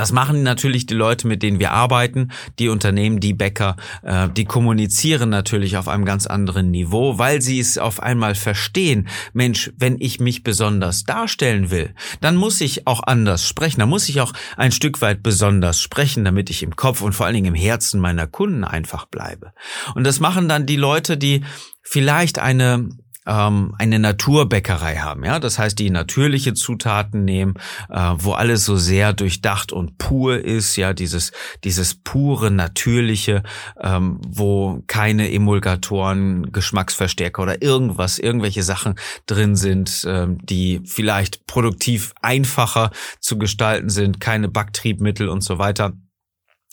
Das 0.00 0.12
machen 0.12 0.42
natürlich 0.42 0.86
die 0.86 0.94
Leute, 0.94 1.26
mit 1.26 1.42
denen 1.42 1.60
wir 1.60 1.72
arbeiten, 1.72 2.30
die 2.58 2.70
Unternehmen, 2.70 3.20
die 3.20 3.34
Bäcker, 3.34 3.76
äh, 4.02 4.30
die 4.30 4.46
kommunizieren 4.46 5.28
natürlich 5.28 5.76
auf 5.76 5.88
einem 5.88 6.06
ganz 6.06 6.26
anderen 6.26 6.70
Niveau, 6.70 7.18
weil 7.18 7.42
sie 7.42 7.60
es 7.60 7.76
auf 7.76 8.00
einmal 8.00 8.34
verstehen. 8.34 9.08
Mensch, 9.34 9.70
wenn 9.76 10.00
ich 10.00 10.18
mich 10.18 10.42
besonders 10.42 11.04
darstellen 11.04 11.70
will, 11.70 11.92
dann 12.22 12.36
muss 12.36 12.62
ich 12.62 12.86
auch 12.86 13.02
anders 13.02 13.46
sprechen. 13.46 13.80
Dann 13.80 13.90
muss 13.90 14.08
ich 14.08 14.22
auch 14.22 14.32
ein 14.56 14.72
Stück 14.72 15.02
weit 15.02 15.22
besonders 15.22 15.82
sprechen, 15.82 16.24
damit 16.24 16.48
ich 16.48 16.62
im 16.62 16.76
Kopf 16.76 17.02
und 17.02 17.12
vor 17.12 17.26
allen 17.26 17.34
Dingen 17.34 17.54
im 17.54 17.60
Herzen 17.60 18.00
meiner 18.00 18.26
Kunden 18.26 18.64
einfach 18.64 19.04
bleibe. 19.04 19.52
Und 19.94 20.04
das 20.04 20.18
machen 20.18 20.48
dann 20.48 20.64
die 20.64 20.76
Leute, 20.76 21.18
die 21.18 21.44
vielleicht 21.82 22.38
eine 22.38 22.88
ähm, 23.30 23.74
eine 23.78 23.98
Naturbäckerei 24.00 24.96
haben, 24.96 25.24
ja, 25.24 25.38
das 25.38 25.58
heißt, 25.58 25.78
die 25.78 25.90
natürliche 25.90 26.54
Zutaten 26.54 27.24
nehmen, 27.24 27.54
äh, 27.88 28.12
wo 28.16 28.32
alles 28.32 28.64
so 28.64 28.76
sehr 28.76 29.12
durchdacht 29.12 29.72
und 29.72 29.98
pur 29.98 30.38
ist, 30.38 30.74
ja, 30.76 30.92
dieses 30.92 31.30
dieses 31.62 31.94
pure 31.94 32.50
natürliche, 32.50 33.44
ähm, 33.80 34.20
wo 34.26 34.82
keine 34.88 35.32
Emulgatoren, 35.32 36.50
Geschmacksverstärker 36.50 37.42
oder 37.42 37.62
irgendwas, 37.62 38.18
irgendwelche 38.18 38.64
Sachen 38.64 38.96
drin 39.26 39.54
sind, 39.54 40.04
ähm, 40.08 40.38
die 40.44 40.80
vielleicht 40.84 41.46
produktiv 41.46 42.12
einfacher 42.20 42.90
zu 43.20 43.38
gestalten 43.38 43.90
sind, 43.90 44.20
keine 44.20 44.48
Backtriebmittel 44.48 45.28
und 45.28 45.42
so 45.42 45.58
weiter. 45.58 45.92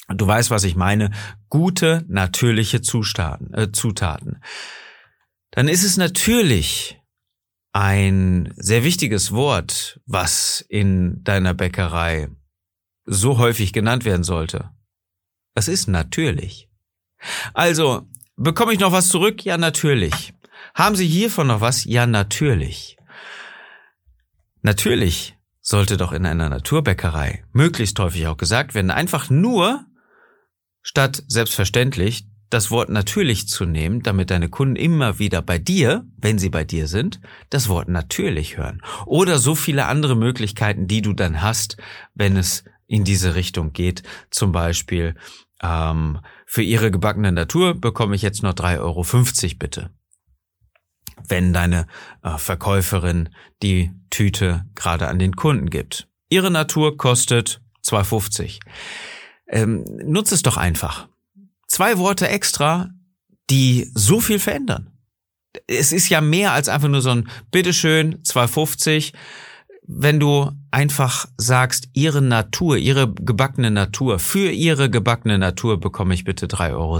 Du 0.10 0.26
weißt, 0.26 0.52
was 0.52 0.64
ich 0.64 0.76
meine. 0.76 1.12
Gute, 1.50 2.06
natürliche 2.08 2.82
Zustaten, 2.82 3.54
äh, 3.54 3.72
Zutaten 3.72 4.40
dann 5.52 5.68
ist 5.68 5.84
es 5.84 5.98
natürlich 5.98 7.00
ein 7.74 8.54
sehr 8.56 8.84
wichtiges 8.84 9.32
Wort, 9.32 10.00
was 10.06 10.66
in 10.68 11.24
deiner 11.24 11.54
Bäckerei 11.54 12.30
so 13.06 13.38
häufig 13.38 13.74
genannt 13.74 14.06
werden 14.06 14.24
sollte. 14.24 14.72
Das 15.54 15.68
ist 15.68 15.88
natürlich. 15.88 16.70
Also, 17.54 18.08
bekomme 18.36 18.74
ich 18.74 18.80
noch 18.80 18.92
was 18.92 19.10
zurück? 19.10 19.44
Ja, 19.44 19.58
natürlich. 19.58 20.34
Haben 20.74 20.96
Sie 20.96 21.08
hiervon 21.08 21.48
noch 21.48 21.62
was? 21.62 21.86
Ja, 21.86 22.06
natürlich. 22.06 22.98
Natürlich 24.62 25.36
sollte 25.62 25.98
doch 25.98 26.12
in 26.12 26.26
einer 26.26 26.50
Naturbäckerei 26.50 27.44
möglichst 27.52 28.00
häufig 28.00 28.28
auch 28.28 28.38
gesagt 28.38 28.74
werden, 28.74 28.92
einfach 28.92 29.30
nur 29.30 29.86
statt 30.82 31.24
selbstverständlich 31.28 32.28
das 32.50 32.72
Wort 32.72 32.90
natürlich 32.90 33.48
zu 33.48 33.66
nehmen, 33.66 34.02
damit 34.04 34.32
deine 34.32 34.50
Kunden 34.50 34.76
immer 34.76 35.20
wieder 35.20 35.42
bei 35.42 35.60
dir, 35.60 36.06
wenn 36.18 36.40
sie 36.40 36.50
bei 36.50 36.64
dir 36.64 36.88
sind, 36.88 37.20
das 37.50 37.68
Wort 37.68 37.90
natürlich 37.90 38.58
hören. 38.58 38.82
Oder 39.06 39.38
so 39.40 39.56
viele 39.56 39.86
andere 39.86 40.16
Möglichkeiten, 40.16 40.88
die 40.88 41.02
du 41.02 41.14
dann 41.14 41.42
hast, 41.42 41.78
wenn 42.14 42.38
es 42.38 42.64
in 42.88 43.04
diese 43.04 43.36
Richtung 43.36 43.74
geht. 43.74 44.04
Zum 44.32 44.52
Beispiel, 44.54 45.16
ähm, 45.62 46.20
für 46.46 46.62
ihre 46.62 46.90
gebackene 46.90 47.32
Natur 47.32 47.74
bekomme 47.74 48.16
ich 48.16 48.22
jetzt 48.22 48.44
nur 48.44 48.54
3,50 48.54 48.80
Euro 48.80 49.56
bitte. 49.60 49.90
Wenn 51.28 51.52
deine 51.52 51.88
äh, 52.24 52.38
Verkäuferin 52.38 53.30
die 53.62 53.92
Tüte 54.10 54.66
gerade 54.76 55.08
an 55.08 55.20
den 55.20 55.36
Kunden 55.36 55.70
gibt. 55.70 56.08
Ihre 56.30 56.52
Natur 56.52 56.96
kostet 56.96 57.62
2,50. 57.84 58.60
Ähm, 59.48 59.84
nutze 60.06 60.36
es 60.36 60.44
doch 60.44 60.58
einfach 60.58 61.08
zwei 61.68 61.98
Worte 61.98 62.28
extra, 62.28 62.90
die 63.50 63.90
so 63.94 64.20
viel 64.20 64.40
verändern. 64.40 64.92
Es 65.68 65.92
ist 65.92 66.10
ja 66.10 66.22
mehr 66.22 66.52
als 66.52 66.70
einfach 66.70 66.88
nur 66.88 67.02
so 67.02 67.12
ein 67.12 67.30
Bitteschön, 67.52 68.24
250. 68.24 69.14
Wenn 69.90 70.20
du 70.20 70.52
einfach 70.70 71.28
sagst, 71.38 71.90
ihre 71.94 72.22
Natur, 72.22 72.78
ihre 72.78 73.14
gebackene 73.14 73.72
Natur, 73.72 74.20
für 74.20 74.52
ihre 74.52 74.90
gebackene 74.90 75.38
Natur 75.38 75.80
bekomme 75.80 76.14
ich 76.14 76.26
bitte 76.26 76.48
3,70 76.48 76.74
Euro. 76.74 77.00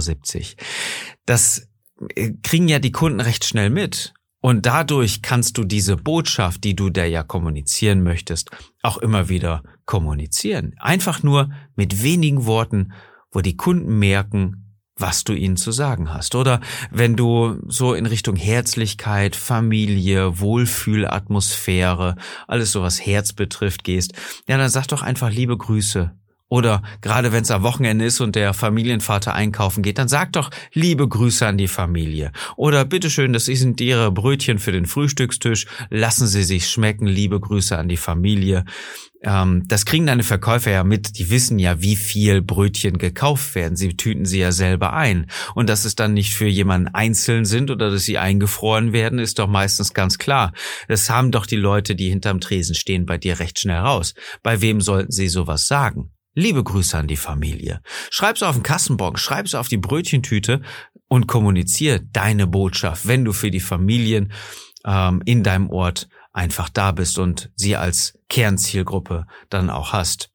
Das 1.26 1.68
äh, 2.14 2.32
kriegen 2.42 2.68
ja 2.68 2.78
die 2.78 2.92
Kunden 2.92 3.20
recht 3.20 3.44
schnell 3.44 3.70
mit. 3.70 4.14
Und 4.40 4.66
dadurch 4.66 5.20
kannst 5.20 5.58
du 5.58 5.64
diese 5.64 5.96
Botschaft, 5.96 6.62
die 6.62 6.76
du 6.76 6.90
der 6.90 7.08
ja 7.08 7.22
kommunizieren 7.24 8.02
möchtest, 8.02 8.50
auch 8.82 8.96
immer 8.98 9.28
wieder 9.28 9.62
kommunizieren. 9.84 10.74
Einfach 10.78 11.22
nur 11.22 11.50
mit 11.74 12.02
wenigen 12.02 12.46
Worten, 12.46 12.92
wo 13.32 13.40
die 13.40 13.56
Kunden 13.56 13.98
merken, 13.98 14.68
was 14.96 15.24
du 15.24 15.32
ihnen 15.32 15.56
zu 15.56 15.70
sagen 15.70 16.12
hast. 16.12 16.34
Oder 16.34 16.60
wenn 16.90 17.16
du 17.16 17.60
so 17.66 17.94
in 17.94 18.06
Richtung 18.06 18.36
Herzlichkeit, 18.36 19.36
Familie, 19.36 20.40
Wohlfühlatmosphäre, 20.40 22.16
alles 22.46 22.72
so 22.72 22.82
was 22.82 23.04
Herz 23.04 23.32
betrifft 23.32 23.84
gehst, 23.84 24.12
ja, 24.48 24.58
dann 24.58 24.70
sag 24.70 24.86
doch 24.88 25.02
einfach 25.02 25.30
liebe 25.30 25.56
Grüße. 25.56 26.12
Oder 26.48 26.82
gerade 27.02 27.32
wenn 27.32 27.42
es 27.42 27.50
am 27.50 27.62
Wochenende 27.62 28.06
ist 28.06 28.20
und 28.20 28.34
der 28.34 28.54
Familienvater 28.54 29.34
einkaufen 29.34 29.82
geht, 29.82 29.98
dann 29.98 30.08
sag 30.08 30.32
doch 30.32 30.50
liebe 30.72 31.06
Grüße 31.06 31.46
an 31.46 31.58
die 31.58 31.68
Familie. 31.68 32.32
Oder 32.56 32.84
bitteschön, 32.84 33.32
das 33.32 33.44
sind 33.44 33.80
Ihre 33.80 34.10
Brötchen 34.10 34.58
für 34.58 34.72
den 34.72 34.86
Frühstückstisch. 34.86 35.66
Lassen 35.90 36.26
Sie 36.26 36.44
sich 36.44 36.68
schmecken, 36.68 37.06
liebe 37.06 37.38
Grüße 37.38 37.76
an 37.76 37.88
die 37.88 37.96
Familie 37.96 38.64
ähm, 39.22 39.64
das 39.66 39.84
kriegen 39.84 40.06
deine 40.06 40.22
Verkäufer 40.22 40.70
ja 40.70 40.84
mit. 40.84 41.18
Die 41.18 41.30
wissen 41.30 41.58
ja, 41.58 41.80
wie 41.82 41.96
viel 41.96 42.40
Brötchen 42.40 42.98
gekauft 42.98 43.54
werden. 43.54 43.76
Sie 43.76 43.96
tüten 43.96 44.24
sie 44.24 44.38
ja 44.38 44.52
selber 44.52 44.92
ein. 44.92 45.26
Und 45.54 45.68
dass 45.68 45.84
es 45.84 45.96
dann 45.96 46.14
nicht 46.14 46.34
für 46.34 46.46
jemanden 46.46 46.88
einzeln 46.94 47.44
sind 47.44 47.70
oder 47.70 47.90
dass 47.90 48.04
sie 48.04 48.18
eingefroren 48.18 48.92
werden, 48.92 49.18
ist 49.18 49.38
doch 49.38 49.48
meistens 49.48 49.92
ganz 49.92 50.18
klar. 50.18 50.52
Das 50.86 51.10
haben 51.10 51.32
doch 51.32 51.46
die 51.46 51.56
Leute, 51.56 51.96
die 51.96 52.10
hinterm 52.10 52.40
Tresen 52.40 52.74
stehen, 52.74 53.06
bei 53.06 53.18
dir 53.18 53.40
recht 53.40 53.58
schnell 53.58 53.78
raus. 53.78 54.14
Bei 54.42 54.60
wem 54.60 54.80
sollten 54.80 55.10
sie 55.10 55.28
sowas 55.28 55.66
sagen? 55.66 56.12
Liebe 56.38 56.62
Grüße 56.62 56.96
an 56.96 57.08
die 57.08 57.16
Familie. 57.16 57.82
Schreib's 58.12 58.44
auf 58.44 58.54
den 58.54 58.62
Kassenbon, 58.62 59.16
schreib's 59.16 59.56
auf 59.56 59.66
die 59.66 59.76
Brötchentüte 59.76 60.62
und 61.08 61.26
kommuniziere 61.26 62.00
deine 62.00 62.46
Botschaft, 62.46 63.08
wenn 63.08 63.24
du 63.24 63.32
für 63.32 63.50
die 63.50 63.58
Familien 63.58 64.30
ähm, 64.84 65.20
in 65.24 65.42
deinem 65.42 65.68
Ort 65.68 66.08
einfach 66.32 66.68
da 66.68 66.92
bist 66.92 67.18
und 67.18 67.50
sie 67.56 67.74
als 67.74 68.20
Kernzielgruppe 68.28 69.26
dann 69.50 69.68
auch 69.68 69.92
hast. 69.92 70.30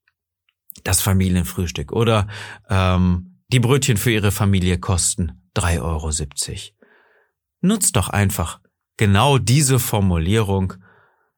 Das 0.84 1.00
Familienfrühstück 1.00 1.94
oder 1.94 2.28
ähm, 2.70 3.40
die 3.48 3.62
Brötchen 3.62 3.96
für 3.96 4.12
ihre 4.12 4.34
Familie 4.34 4.80
kosten 4.80 5.42
3,70 5.56 5.80
Euro. 5.84 6.12
Nutz 7.62 7.94
doch 7.94 8.10
einfach 8.10 8.60
genau 8.98 9.38
diese 9.38 9.80
Formulierung, 9.80 10.74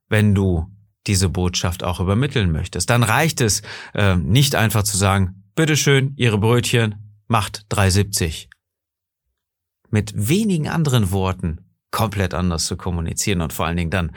wenn 0.10 0.34
du 0.34 0.75
diese 1.08 1.30
Botschaft 1.30 1.84
auch 1.84 2.00
übermitteln 2.00 2.52
möchtest. 2.52 2.90
Dann 2.90 3.04
reicht 3.04 3.42
es 3.42 3.62
äh, 3.94 4.16
nicht 4.16 4.56
einfach 4.56 4.84
zu 4.84 4.98
sagen, 4.98 5.44
bitteschön, 5.56 6.14
Ihre 6.16 6.38
Brötchen 6.38 6.96
macht 7.28 7.66
3,70. 7.72 8.48
Mit 9.90 10.14
wenigen 10.16 10.68
anderen 10.68 11.12
Worten 11.12 11.62
komplett 11.92 12.34
anders 12.34 12.66
zu 12.66 12.76
kommunizieren 12.76 13.42
und 13.42 13.54
vor 13.54 13.66
allen 13.66 13.78
Dingen 13.78 13.92
dann 13.92 14.12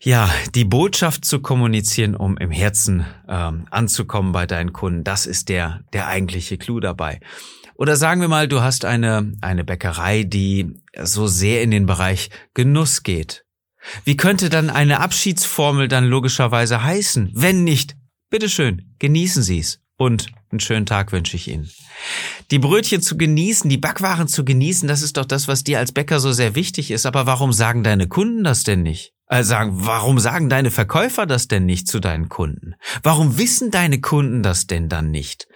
ja, 0.00 0.30
die 0.54 0.64
Botschaft 0.64 1.24
zu 1.24 1.40
kommunizieren, 1.40 2.14
um 2.14 2.36
im 2.36 2.50
Herzen 2.50 3.04
ähm, 3.28 3.66
anzukommen 3.70 4.32
bei 4.32 4.46
deinen 4.46 4.72
Kunden, 4.72 5.02
das 5.02 5.26
ist 5.26 5.48
der, 5.48 5.80
der 5.92 6.06
eigentliche 6.06 6.56
Clou 6.56 6.78
dabei. 6.78 7.20
Oder 7.74 7.96
sagen 7.96 8.20
wir 8.20 8.28
mal, 8.28 8.48
du 8.48 8.60
hast 8.60 8.84
eine, 8.84 9.32
eine 9.40 9.64
Bäckerei, 9.64 10.24
die 10.24 10.74
so 11.02 11.26
sehr 11.26 11.62
in 11.62 11.70
den 11.70 11.86
Bereich 11.86 12.30
Genuss 12.54 13.02
geht. 13.02 13.44
Wie 14.04 14.16
könnte 14.16 14.50
dann 14.50 14.70
eine 14.70 15.00
Abschiedsformel 15.00 15.88
dann 15.88 16.04
logischerweise 16.04 16.82
heißen, 16.82 17.30
wenn 17.34 17.64
nicht, 17.64 17.96
bitteschön, 18.30 18.94
genießen 18.98 19.42
Sie 19.42 19.58
es 19.58 19.80
und 19.96 20.28
einen 20.50 20.60
schönen 20.60 20.86
Tag 20.86 21.12
wünsche 21.12 21.36
ich 21.36 21.48
Ihnen. 21.48 21.70
Die 22.50 22.58
Brötchen 22.58 23.02
zu 23.02 23.16
genießen, 23.16 23.68
die 23.68 23.76
Backwaren 23.76 24.28
zu 24.28 24.44
genießen, 24.44 24.88
das 24.88 25.02
ist 25.02 25.16
doch 25.16 25.26
das, 25.26 25.48
was 25.48 25.64
dir 25.64 25.78
als 25.78 25.92
Bäcker 25.92 26.20
so 26.20 26.32
sehr 26.32 26.54
wichtig 26.54 26.90
ist. 26.90 27.04
Aber 27.04 27.26
warum 27.26 27.52
sagen 27.52 27.82
deine 27.84 28.08
Kunden 28.08 28.44
das 28.44 28.62
denn 28.62 28.82
nicht? 28.82 29.12
Also 29.26 29.50
sagen, 29.50 29.72
warum 29.74 30.18
sagen 30.18 30.48
deine 30.48 30.70
Verkäufer 30.70 31.26
das 31.26 31.48
denn 31.48 31.66
nicht 31.66 31.86
zu 31.86 32.00
deinen 32.00 32.30
Kunden? 32.30 32.74
Warum 33.02 33.36
wissen 33.36 33.70
deine 33.70 34.00
Kunden 34.00 34.42
das 34.42 34.66
denn 34.66 34.88
dann 34.88 35.10
nicht? 35.10 35.48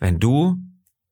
Wenn 0.00 0.18
du 0.18 0.56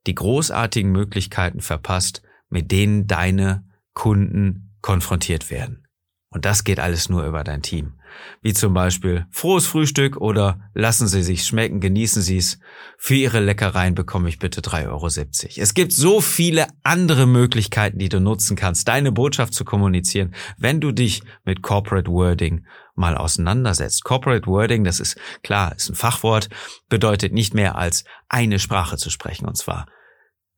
die 0.09 0.15
großartigen 0.15 0.91
Möglichkeiten 0.91 1.61
verpasst, 1.61 2.23
mit 2.49 2.73
denen 2.73 3.07
deine 3.07 3.65
Kunden 3.95 4.77
konfrontiert 4.81 5.51
werden. 5.51 5.86
Und 6.31 6.45
das 6.45 6.65
geht 6.65 6.81
alles 6.81 7.09
nur 7.09 7.25
über 7.25 7.45
dein 7.45 7.63
Team. 7.63 7.95
Wie 8.43 8.53
zum 8.53 8.75
Beispiel 8.75 9.27
frohes 9.31 9.67
Frühstück 9.67 10.17
oder 10.17 10.71
lassen 10.75 11.07
Sie 11.07 11.23
sich 11.23 11.45
schmecken, 11.45 11.81
genießen 11.81 12.21
Sie 12.21 12.39
es. 12.39 12.59
Für 12.99 13.15
Ihre 13.15 13.41
Leckereien 13.41 13.95
bekomme 13.95 14.29
ich 14.29 14.39
bitte 14.39 14.61
3,70 14.61 14.89
Euro. 14.89 15.07
Es 15.63 15.75
gibt 15.75 15.93
so 15.93 16.21
viele 16.21 16.67
andere 16.83 17.27
Möglichkeiten, 17.27 17.99
die 17.99 18.09
du 18.09 18.21
nutzen 18.21 18.57
kannst, 18.57 18.89
deine 18.89 19.13
Botschaft 19.13 19.55
zu 19.55 19.65
kommunizieren, 19.65 20.35
wenn 20.59 20.81
du 20.81 20.93
dich 20.93 21.23
mit 21.45 21.63
Corporate 21.63 22.11
Wording 22.11 22.67
mal 22.95 23.17
auseinandersetzt. 23.17 24.03
Corporate 24.05 24.47
Wording, 24.47 24.83
das 24.83 24.99
ist 24.99 25.17
klar, 25.43 25.77
ist 25.77 25.91
ein 25.91 25.95
Fachwort, 25.95 26.49
bedeutet 26.89 27.33
nicht 27.33 27.55
mehr 27.55 27.77
als 27.77 28.05
eine 28.29 28.59
Sprache 28.59 28.97
zu 28.97 29.11
sprechen 29.11 29.47
und 29.47 29.57
zwar 29.57 29.87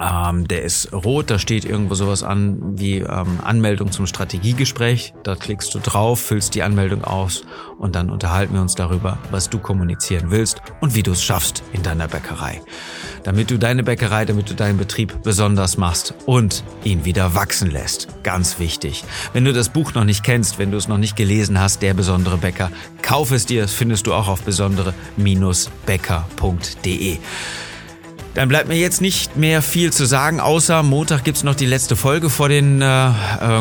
Ähm, 0.00 0.48
der 0.48 0.62
ist 0.62 0.92
rot, 0.92 1.30
da 1.30 1.38
steht 1.38 1.64
irgendwo 1.64 1.94
sowas 1.94 2.24
an 2.24 2.76
wie 2.78 2.98
ähm, 2.98 3.38
Anmeldung 3.44 3.92
zum 3.92 4.08
Strategiegespräch. 4.08 5.14
Da 5.22 5.36
klickst 5.36 5.72
du 5.74 5.78
drauf, 5.78 6.20
füllst 6.20 6.56
die 6.56 6.64
Anmeldung 6.64 7.04
aus 7.04 7.44
und 7.78 7.94
dann 7.94 8.10
unterhalten 8.10 8.54
wir 8.54 8.60
uns 8.60 8.74
darüber, 8.74 9.18
was 9.30 9.50
du 9.50 9.58
kommunizieren 9.58 10.32
willst 10.32 10.60
und 10.80 10.96
wie 10.96 11.04
du 11.04 11.12
es 11.12 11.22
schaffst 11.22 11.62
in 11.72 11.84
deiner 11.84 12.08
Bäckerei. 12.08 12.60
Damit 13.22 13.52
du 13.52 13.58
deine 13.58 13.84
Bäckerei, 13.84 14.24
damit 14.24 14.50
du 14.50 14.54
deinen 14.54 14.78
Betrieb 14.78 15.22
besonders 15.22 15.76
machst 15.76 16.12
und 16.26 16.64
ihn 16.82 17.04
wieder 17.04 17.36
wachsen 17.36 17.70
lässt. 17.70 18.08
Ganz 18.24 18.58
wichtig. 18.58 19.04
Wenn 19.32 19.44
du 19.44 19.52
das 19.52 19.68
Buch 19.68 19.94
noch 19.94 20.02
nicht 20.04 20.24
kennst, 20.24 20.58
wenn 20.58 20.72
du 20.72 20.76
es 20.76 20.88
noch 20.88 20.98
nicht 20.98 21.14
gelesen 21.14 21.60
hast, 21.60 21.82
Der 21.82 21.94
besondere 21.94 22.38
Bäcker, 22.38 22.72
kauf 23.02 23.30
es 23.30 23.46
dir. 23.46 23.62
Das 23.62 23.72
findest 23.72 24.06
du 24.06 24.14
auch 24.14 24.26
auf 24.28 24.42
besondere-bäcker.de. 24.42 27.18
Dann 28.34 28.48
bleibt 28.48 28.68
mir 28.68 28.76
jetzt 28.76 29.00
nicht 29.00 29.36
mehr 29.36 29.62
viel 29.62 29.92
zu 29.92 30.06
sagen, 30.06 30.40
außer 30.40 30.82
Montag 30.82 31.22
gibt's 31.22 31.44
noch 31.44 31.54
die 31.54 31.66
letzte 31.66 31.94
Folge 31.94 32.30
vor 32.30 32.48
den 32.48 32.82
äh, 32.82 33.08
äh, 33.08 33.12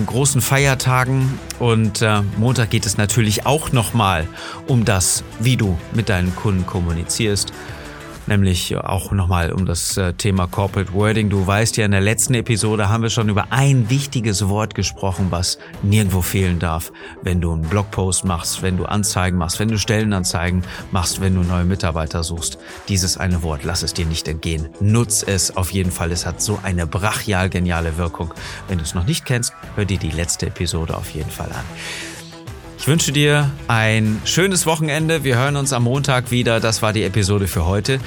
großen 0.04 0.42
Feiertagen. 0.42 1.38
Und 1.60 2.02
äh, 2.02 2.22
Montag 2.38 2.72
geht 2.72 2.88
es 2.88 2.98
natürlich 2.98 3.46
auch 3.46 3.72
nochmal 3.72 4.28
um 4.68 4.84
das, 4.84 5.24
wie 5.40 5.58
du 5.58 5.78
mit 5.94 6.10
deinen 6.10 6.36
Kunden 6.36 6.66
kommunizierst 6.66 7.54
nämlich 8.34 8.76
auch 8.76 9.12
nochmal 9.12 9.52
um 9.52 9.66
das 9.66 9.96
äh, 9.98 10.14
Thema 10.14 10.48
Corporate 10.48 10.94
Wording. 10.94 11.30
Du 11.30 11.46
weißt 11.46 11.78
ja, 11.78 11.86
in 11.86 11.92
der 11.92 12.02
letzten 12.02 12.34
Episode 12.34 12.90
haben 12.90 13.04
wir 13.04 13.10
schon 13.10 13.30
über 13.30 13.48
ein 13.52 13.90
wichtiges 13.90 14.48
Wort 14.50 14.76
gesprochen, 14.76 15.28
was 15.30 15.60
nirgendwo 15.84 16.22
fehlen 16.22 16.60
darf, 16.60 16.92
wenn 17.22 17.42
du 17.42 17.52
einen 17.52 17.62
Blogpost 17.62 18.26
machst, 18.26 18.62
wenn 18.62 18.78
du 18.78 18.86
Anzeigen 18.86 19.38
machst, 19.38 19.60
wenn 19.60 19.70
du 19.70 19.78
Stellenanzeigen 19.78 20.64
machst, 20.92 21.22
wenn 21.22 21.36
du 21.36 21.42
neue 21.42 21.66
Mitarbeiter 21.66 22.24
suchst. 22.24 22.58
Dieses 22.90 23.18
eine 23.18 23.44
Wort, 23.44 23.64
lass 23.64 23.84
es 23.84 23.94
dir 23.94 24.06
nicht 24.06 24.28
entgehen. 24.28 24.70
Nutz 24.80 25.24
es 25.24 25.56
auf 25.56 25.72
jeden 25.72 25.92
Fall. 25.92 26.12
Es 26.12 26.26
hat 26.26 26.42
so 26.42 26.60
eine 26.64 26.88
brachial 26.88 27.50
geniale 27.50 27.98
Wirkung. 27.98 28.34
Wenn 28.68 28.80
du 28.80 28.84
es 28.84 28.96
noch 28.96 29.06
nicht 29.06 29.26
kennst, 29.26 29.54
hör 29.76 29.86
dir 29.86 30.00
die 30.00 30.12
letzte 30.12 30.48
Episode 30.48 30.98
auf 30.98 31.12
jeden 31.12 31.32
Fall 31.32 31.52
an. 31.52 32.13
Ich 32.84 32.88
wünsche 32.90 33.14
dir 33.14 33.50
ein 33.70 34.22
schönes 34.26 34.66
Wochenende. 34.66 35.24
Wir 35.24 35.38
hören 35.38 35.56
uns 35.56 35.72
am 35.72 35.84
Montag 35.84 36.32
wieder. 36.32 36.60
Das 36.60 36.82
war 36.82 36.92
die 36.92 37.04
Episode 37.04 37.48
für 37.48 37.66
heute. 37.66 38.02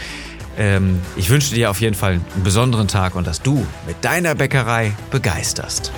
Ähm, 0.59 1.01
ich 1.17 1.31
wünsche 1.31 1.55
dir 1.55 1.71
auf 1.71 1.81
jeden 1.81 1.95
Fall 1.95 2.21
einen 2.35 2.43
besonderen 2.45 2.87
Tag 2.87 3.15
und 3.15 3.27
dass 3.27 3.41
du 3.41 3.67
mit 3.87 3.97
deiner 4.05 4.35
Bäckerei 4.35 4.93
begeisterst. 5.11 5.93